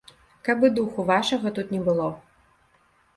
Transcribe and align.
Каб 0.47 0.63
і 0.69 0.69
духу 0.77 1.05
вашага 1.09 1.47
тут 1.57 1.67
не 1.75 1.81
было. 1.91 2.07